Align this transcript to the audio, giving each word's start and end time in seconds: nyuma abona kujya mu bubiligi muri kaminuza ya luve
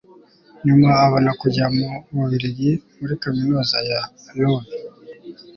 nyuma 0.65 0.89
abona 1.05 1.31
kujya 1.41 1.65
mu 1.75 1.87
bubiligi 2.17 2.71
muri 2.99 3.13
kaminuza 3.23 3.77
ya 3.89 4.01
luve 4.37 4.73